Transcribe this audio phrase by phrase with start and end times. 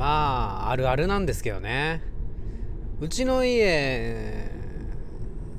[0.00, 2.02] まああるあるなんですけどね。
[3.02, 4.50] うちの家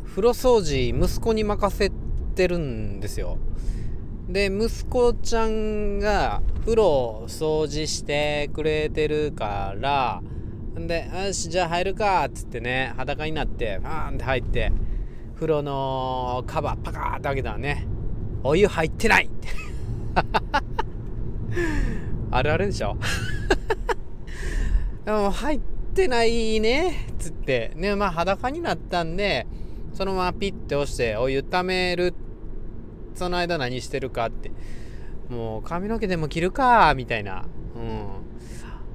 [0.08, 1.92] 風呂掃除息子に任せ
[2.34, 3.38] てるんですよ。
[4.28, 10.24] で息子ちゃんが風呂掃除してくれてるから
[10.76, 14.72] んでよしじゃあ入るかっつってね裸になってパーンって入って
[15.36, 17.86] 風呂のカバーパカーって開けたらね
[18.44, 19.30] お湯入ってない
[22.32, 22.98] あるあるでしょ。
[25.06, 25.60] 入っ
[25.94, 27.72] てないねっつって。
[27.76, 29.48] ねまあ裸になったんで
[29.94, 32.14] そのままピッて押してお湯ためる
[33.16, 34.52] その間何してるかって。
[35.30, 37.46] もう髪の毛でも切るかみたいな。
[37.76, 38.06] うん。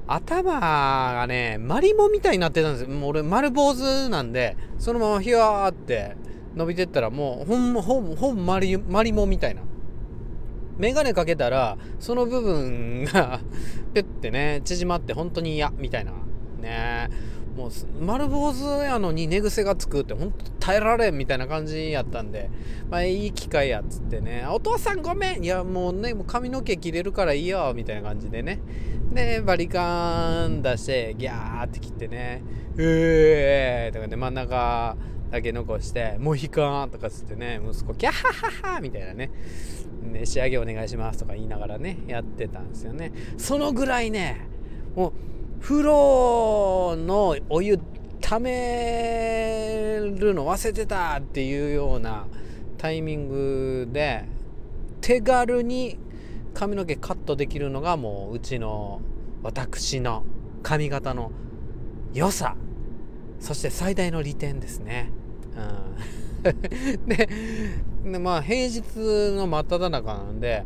[0.06, 2.88] 頭がねマリモみたいになってたんですよ。
[2.90, 6.16] もう俺丸坊主なんでそのままヒワーって
[6.54, 9.62] 伸びてったらもうほんほんほんマリマリモみたいな。
[10.78, 13.40] メガネかけたらその部分が
[13.94, 16.12] ピュッてね縮まって本当に嫌みたいな。
[16.60, 17.08] ね。
[17.56, 17.70] もう
[18.04, 22.50] 丸坊主やのに寝癖がつくってほんと耐えられんみたいな感じやったんで。
[22.90, 24.44] まあいい機会やっつってね。
[24.50, 25.44] お父さんごめん。
[25.44, 28.60] いやもうねもう髪の毛切れるからいいよみたいな感じでね。
[29.12, 32.42] でバリカン出してギャーって切ってね。
[32.76, 34.96] うえーとかで真ん中
[35.30, 39.30] だけ残してモヒカンとかつってね息子キャッハハハみたいなね
[40.02, 43.12] ね仕上げお願いしますとか言いながらねやってたんですよね。
[43.36, 44.46] そのぐらいね
[44.94, 45.12] もう
[45.60, 47.78] 風呂のお湯
[48.20, 52.26] ためるの忘れてたっていうような
[52.78, 54.24] タイミングで
[55.00, 55.98] 手軽に
[56.54, 59.00] 髪の毛カットできるのがもううちの
[59.42, 60.24] 私の
[60.62, 61.30] 髪型の
[62.14, 62.56] 良さ。
[63.40, 65.10] そして最大の利点ですね。
[65.56, 66.48] う
[67.04, 67.28] ん、 で
[68.04, 68.82] でまあ平日
[69.36, 70.64] の真っ只中なんで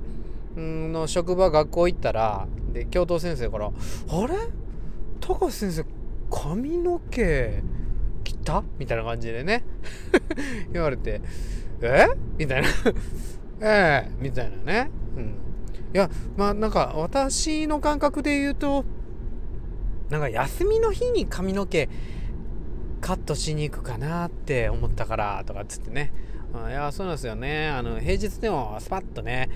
[0.58, 3.70] んの職場学校行ったらで教頭先生から「あ
[4.26, 4.34] れ？
[5.20, 5.84] 高橋先生
[6.30, 7.62] 髪の毛
[8.24, 9.64] 切った?」みたいな感じでね。
[10.72, 11.20] 言われて
[11.82, 12.06] 「え？
[12.38, 12.68] みたいな
[13.62, 14.10] 「ええ。
[14.20, 14.90] みたいなね。
[15.16, 15.28] うん、い
[15.92, 18.84] やまあなんか私の感覚で言うと
[20.08, 21.88] なんか休みの日に髪の毛
[23.10, 26.12] カットしに行くかなって思ったからとかっつってね。
[26.68, 27.68] いやそうなんですよね。
[27.68, 29.50] あの平日でもスパッとね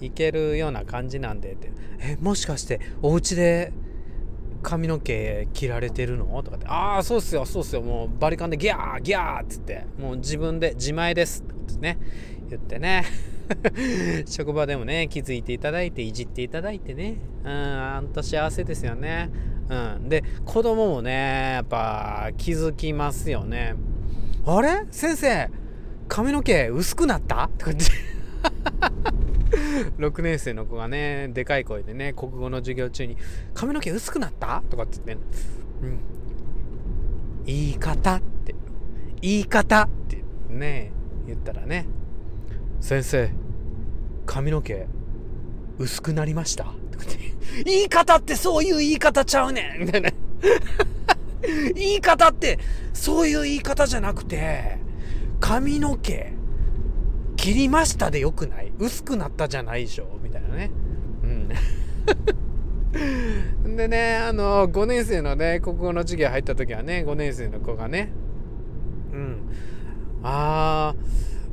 [0.00, 1.70] 行けるような感じなんでって。
[2.00, 3.72] えもしかしてお家で
[4.64, 6.42] 髪の毛切られてるの？
[6.42, 6.66] とかって。
[6.66, 7.82] ああそうっすよそうっすよ。
[7.82, 9.86] もうバリカンでギャーギャーっつって。
[9.96, 11.42] もう自分で自前です。
[11.42, 11.98] ってことね。
[12.50, 13.04] 言ってね。
[14.26, 17.16] 職場でもね気づいていただいていじっていただいてね。
[17.44, 19.30] うんあんと幸せですよね。
[19.68, 20.08] うん。
[20.08, 23.74] で子供もねやっぱ気づきますよね。
[24.46, 24.86] あれ？
[24.90, 25.48] 先生
[26.08, 27.50] 髪の毛薄くなった？
[27.58, 27.84] とかって。
[29.98, 33.16] 6年生の子がねでかい声でね国語の授業中に
[33.54, 35.24] 「髪の毛薄くなった?」とかって言って、
[35.82, 35.98] うん
[37.46, 38.54] 「言い方」って
[39.22, 40.92] 「言い方」ってね
[41.26, 41.86] 言ったらね
[42.80, 43.30] 「先生
[44.26, 44.86] 髪の毛
[45.78, 47.16] 薄くなりました」とかって
[47.64, 50.10] 「言い方ってそういう言い方ちゃうねん」みたいな。
[51.74, 52.58] 言い方って
[52.92, 54.78] そういう言い方じゃなくて
[55.38, 56.32] 髪の毛
[57.36, 58.72] 切りましたでよくない？
[58.78, 60.18] 薄くなったじゃないでしょ？
[60.22, 60.70] みたいなね。
[61.22, 61.48] うん。
[63.76, 68.10] でね、あの、5年生のね、国語の授業入った時はね、5年生の子がね、
[69.12, 69.36] うん。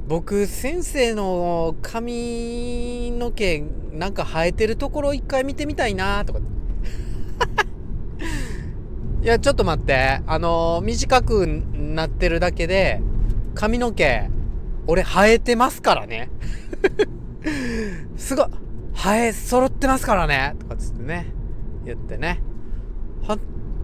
[0.08, 6.40] 僕、先生の髪の毛、なんか生えてるところ一回見てみたいなとか。
[9.24, 10.22] いや、ちょっと待って。
[10.28, 13.02] あの、短くなってるだけで、
[13.56, 14.30] 髪の毛、
[14.86, 16.30] 俺生えてますからね。
[18.16, 18.46] すごい、
[18.94, 20.56] 生え揃ってますからね。
[20.60, 21.34] とかつってね、
[21.84, 22.44] 言ってね。
[23.24, 23.40] 本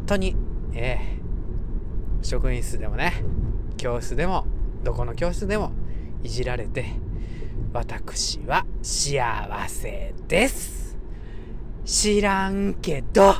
[0.06, 0.36] 当に、
[0.74, 1.22] ええ
[2.22, 3.24] 職員室でもね、
[3.78, 4.46] 教室でも、
[4.84, 5.72] どこの教室でも
[6.24, 6.86] いじられて、
[7.74, 10.98] 私は幸せです。
[11.86, 13.36] 知らんけど、